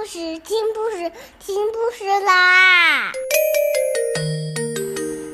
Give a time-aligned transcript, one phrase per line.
[0.00, 3.12] 故事听故事听故事啦！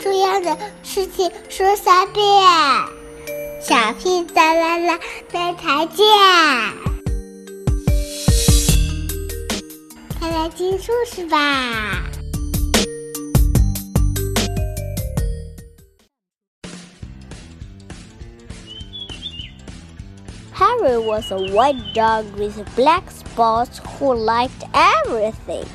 [0.00, 2.24] 重要的事情说三遍，
[3.62, 4.98] 小屁哒啦啦，
[5.32, 6.04] 明天见！
[10.18, 12.02] 快来听故事吧。
[20.58, 23.02] Harry was a white dog with black
[23.36, 25.68] spots who liked everything.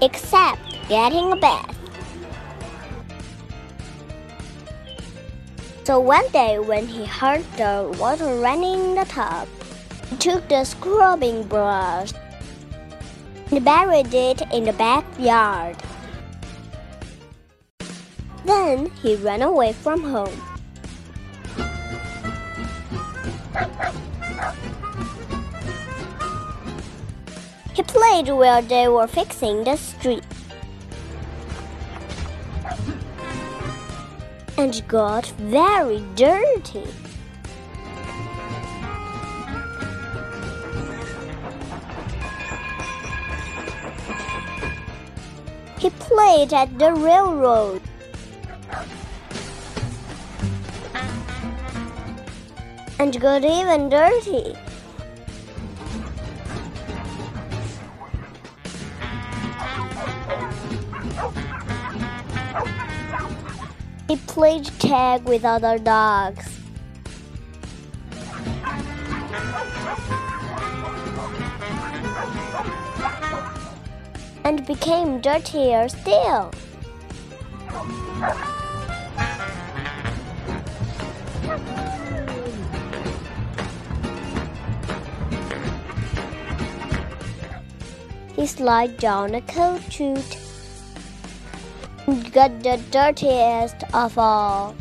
[0.00, 1.74] Except getting a bath.
[5.82, 9.48] So one day when he heard the water running in the tub,
[10.08, 12.12] he took the scrubbing brush
[13.50, 15.74] and buried it in the backyard.
[18.44, 20.40] Then he ran away from home.
[27.74, 30.24] He played while they were fixing the street
[34.58, 36.86] and got very dirty.
[45.78, 47.82] He played at the railroad.
[53.02, 54.54] And got even dirty.
[64.06, 66.48] He played tag with other dogs.
[74.44, 76.52] and became dirtier still.
[88.42, 90.36] He slid down a coal chute
[92.08, 94.74] and got the dirtiest of all.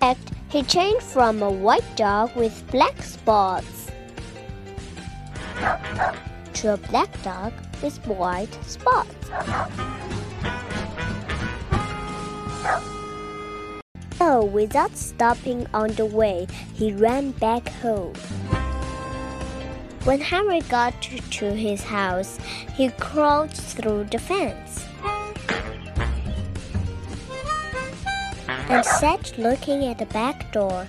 [0.00, 3.90] Act he changed from a white dog with black spots
[6.54, 7.52] to a black dog
[7.82, 9.28] with white spots.
[14.16, 18.14] So, without stopping on the way, he ran back home.
[20.04, 22.38] When Harry got to, his house,
[22.74, 24.86] he crawled through the fence
[28.48, 30.86] and sat looking at the back door.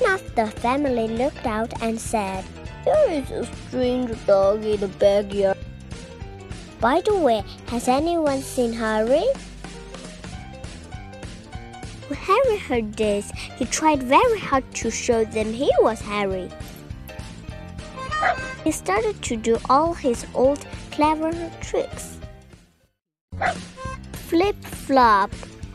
[0.00, 2.44] Not the family looked out and said,
[2.84, 5.58] there is a strange dog in the backyard.
[6.80, 9.26] By the way, has anyone seen Harry?
[12.08, 16.48] When Harry heard this, he tried very hard to show them he was Harry.
[18.68, 22.18] He started to do all his old clever tricks.
[24.28, 25.32] Flip flop,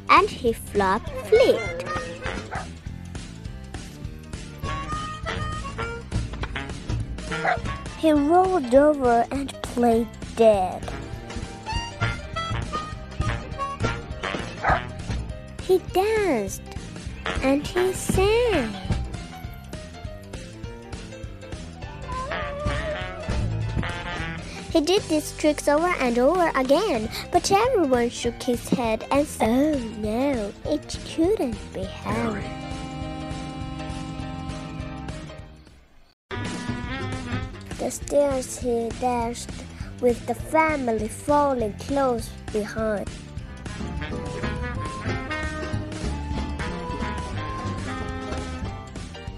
[0.09, 1.89] and he flop flipped.
[7.97, 10.87] He rolled over and played dead.
[15.63, 16.61] He danced
[17.41, 18.92] and he sang.
[24.73, 29.47] He did these tricks over and over again, but everyone shook his head and said,
[29.47, 32.43] Oh no, it couldn't be Harry.
[37.77, 39.51] The stairs he dashed
[40.01, 43.07] with the family falling close behind.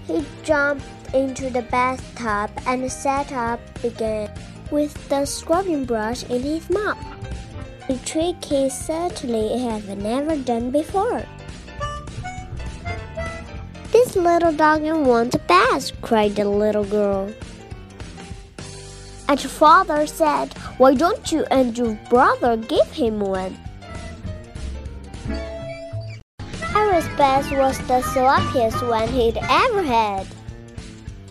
[0.06, 4.30] He jumped into the bathtub and sat up again
[4.70, 6.98] with the scrubbing brush in his mouth.
[7.88, 11.24] A trick he certainly had never done before.
[13.92, 17.32] This little dog wants a bath, cried the little girl.
[19.28, 23.56] And her father said, Why don't you and your brother give him one?
[26.60, 30.26] Harry's bath was the sloppiest one he'd ever had.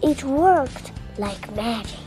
[0.02, 2.05] It worked like magic.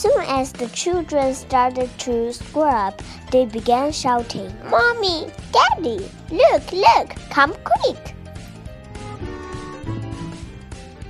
[0.00, 2.98] Soon as the children started to scrub,
[3.30, 8.14] they began shouting, Mommy, Daddy, look, look, come quick.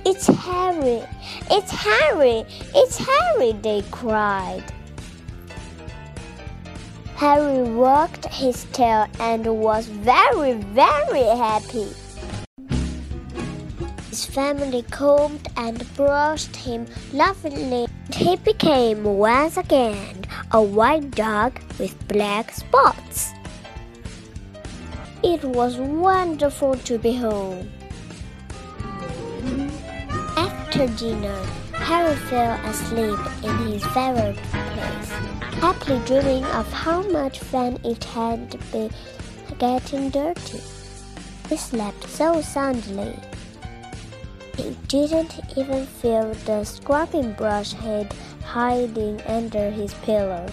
[0.05, 1.03] It's Harry!
[1.49, 2.43] It's Harry!
[2.75, 3.53] It's Harry!
[3.53, 4.65] They cried.
[7.15, 11.87] Harry wagged his tail and was very, very happy.
[14.09, 17.87] His family combed and brushed him lovingly.
[18.21, 23.31] He became once again a white dog with black spots.
[25.23, 27.67] It was wonderful to be home.
[30.37, 35.09] After dinner, Harry fell asleep in his favorite place,
[35.57, 38.91] happily dreaming of how much fun it had been
[39.57, 40.61] getting dirty.
[41.49, 43.17] He slept so soundly.
[44.61, 48.13] He didn't even feel the scrubbing brush head
[48.43, 50.45] hiding under his pillow.